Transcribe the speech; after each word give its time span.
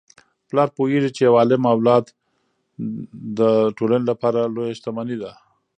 پلار 0.49 0.67
پوهیږي 0.77 1.11
چي 1.15 1.21
یو 1.27 1.33
عالم 1.39 1.63
اولاد 1.73 2.05
د 3.39 3.39
ټولنې 3.77 4.05
لپاره 4.11 4.39
لویه 4.55 4.75
شتمني 4.77 5.17
ده. 5.23 5.31